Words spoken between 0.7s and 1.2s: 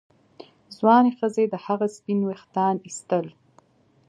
ځوانې